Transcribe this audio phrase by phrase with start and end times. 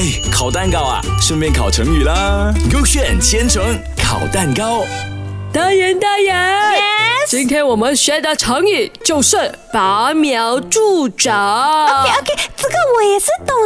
[0.00, 2.50] 哎，烤蛋糕啊，顺便烤成语啦。
[2.72, 4.82] 勾选千层烤蛋糕。
[5.52, 11.84] 大人，大人 Yes 今天我们学的成语就是拔苗助长。
[11.84, 13.19] OK OK，这个我也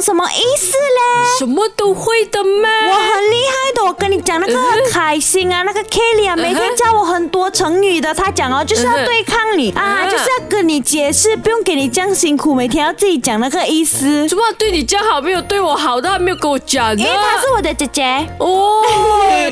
[0.05, 1.39] 什么意思嘞。
[1.39, 2.69] 什么都会的咩？
[2.89, 4.55] 我很厉害的，我跟你讲，那个
[4.93, 8.13] 开心啊，那个 Kelly 啊，每天教我很多成语的。
[8.13, 14.29] 他讲哦，就是要对抗你啊，嗯就是要跟你解释，不用给你这样辛苦，每天要自己讲那个意思。
[14.29, 17.03] 怎么对你这样好，没有对我好，他没有跟我讲呢？
[17.03, 18.83] 因为她是我的姐姐，哦，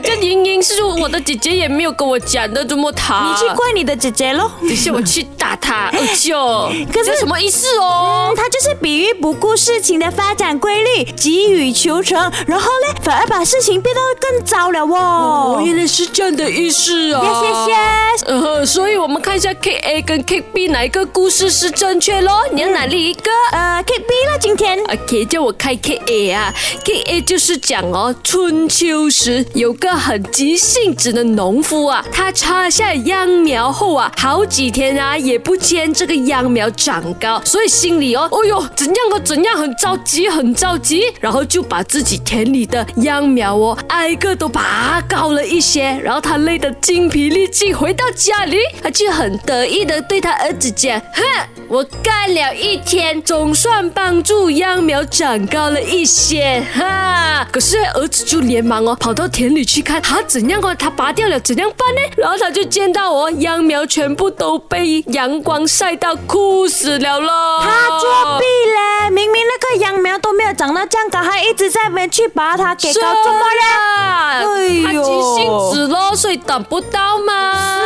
[0.02, 3.26] 这莹莹是我的姐姐，也没有跟我讲的，怎么她？
[3.30, 4.50] 你去怪你的姐姐喽。
[4.60, 6.36] 等一下我去打她，二舅。
[6.92, 8.28] 可是什么意思哦？
[8.30, 15.58] 嗯，他就是比喻不顾事情的发展规律，急于求成，然后呢，反而把事情变得更糟了哦。
[15.58, 17.22] 哦，原来是这样的意思啊！
[17.40, 18.32] 谢谢。
[18.32, 22.42] 呃，所以我们看一下 K A 跟 K B 哪一个故事是正确咯？
[22.52, 23.30] 你要哪里一个？
[23.52, 24.78] 呃，K B 了，今天。
[24.84, 51.22] OK，叫我开 K A 啊，K A 就是讲哦，春秋时有个很急性子的农夫啊，他插下秧苗后啊，好几天啊也不见这个秧苗长高，所以心里哦，哦哟，怎样哦怎样，很着急，很着急，然后就把自己田里的秧苗哦，挨个都拔高了一些，然后他累得精疲力尽，回到家里，他就很得意的对他儿子讲，哼，
[51.68, 57.46] 我干了一天，总算帮助秧苗长高了一些，哈。
[57.50, 62.00] 可是儿子就连忙哦，跑到田里去看，他怎样哦，他拔掉了，怎样办呢？
[62.16, 67.60] 然后他就见到哦，秧苗全部都被阳光晒到枯死了咯。
[67.62, 69.10] 他作弊嘞！
[69.10, 73.62] 明明那个秧苗都没有长到这样高，还一直在那边去拔它给是高，怎么嘞？
[73.76, 77.81] 啊哎呦他急性子咯，所以等不到嘛。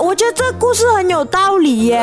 [0.00, 1.98] 我觉得这个故事很有道理耶。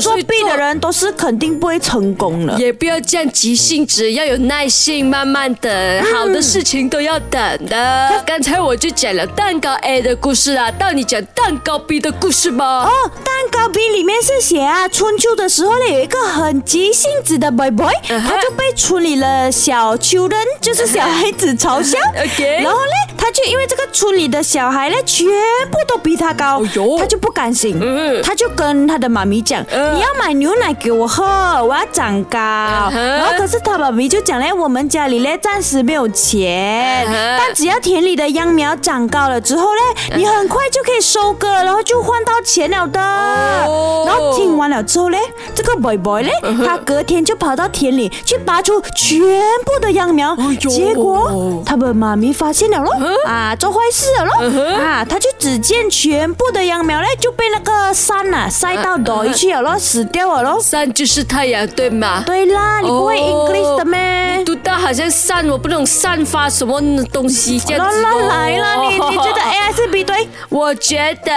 [0.00, 2.58] 作呃所以弊的人都是肯定不会成功的。
[2.58, 5.70] 也不要这样急性子，要有耐性，慢慢等。
[6.12, 8.24] 好的事情都要等的。
[8.26, 12.84] 刚才我就讲了蛋糕 A 的故事啊，到你讲蛋糕 B 的故事吧。
[12.84, 12.90] 哦，
[13.24, 21.98] 蛋糕 B 里面是写啊，春秋的时候呢，有一个很急性子的 boy boy，、嗯哼他就被村里的小秋人，就是小孩子嘲笑。
[22.16, 25.26] OK 然后呢，他就因为这个村里的小孩呢，全
[25.70, 26.96] 部都比他高，哎呦。
[26.98, 28.22] 他就不甘心，嗯。
[28.22, 29.96] 他就跟他的妈咪讲，嗯。
[29.96, 31.22] 你要买牛奶给我喝，
[31.62, 32.38] 我要长高。
[32.38, 37.36] 然后可是他妈咪就讲嘞，我们家里呢暂时没有钱，嗯哼。
[37.38, 42.98] 但只要田里的秧苗长高了之后呢，你很快就可以收割，然后就换到钱了的。
[42.98, 44.04] 哦。
[44.06, 45.18] 然后听完了之后呢，
[45.54, 46.30] 这个 boy boy 呢，
[46.64, 49.20] 他隔天就跑到田里去拔出全
[49.66, 50.70] 部的秧苗，哎呦。
[50.70, 52.90] 结果他们妈咪发现了咯，
[53.26, 60.60] 啊，做坏事了咯，哼啊，他就只见全部的秧苗呢就被那个山啊晒到倒去了咯，死掉了咯。
[60.62, 62.22] 山就是太阳，对吗？
[62.26, 64.42] 对啦，你不会哦 English 的咩？
[64.44, 66.80] 读到好像散，我不懂散发什么
[67.12, 70.27] 东西这样子、来啦，你你觉得 A 还是 B 对？
[70.50, 71.32] 我觉得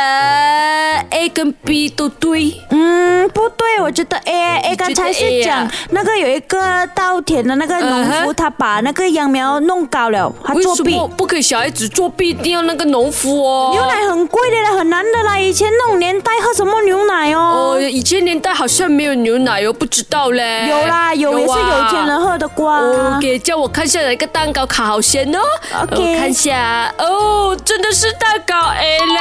[1.10, 2.62] A 跟 B 都对。
[2.70, 10.92] 嗯，不对，我觉得 A A 刚才是讲啊那个有一个稻田的那个农夫，他把那个秧苗弄高了，他为作弊。
[10.94, 12.30] 什么不可以小孩子作弊？
[12.30, 13.72] 一定要那个农夫哦。
[13.74, 15.38] 牛奶很贵的啦，很难的啦。
[15.38, 17.76] 以前那种年代喝什么牛奶哦？
[17.76, 20.68] 哦，以前年代好像没有牛奶哦，不知道嘞。
[20.70, 22.80] 有啦，有也是有钱人喝的瓜。
[22.80, 25.40] 哦，OK，叫我看下哪个蛋糕卡好先哦。
[25.84, 28.56] OK 我看一下，哦，真的是蛋糕
[29.02, 29.16] 现嘞。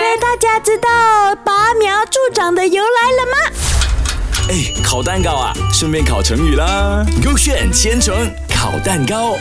[0.00, 0.88] 在大家知道
[1.44, 3.36] 拔苗助长的由来了吗？
[4.48, 7.04] 哎，烤蛋糕啊，顺便烤成语啦。
[7.24, 8.12] 勾选千层
[8.48, 9.36] 烤蛋糕。